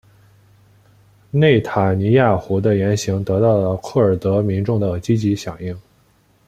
[1.29, 5.79] 内塔尼亚胡的言行得到了库尔德民众的积极响应。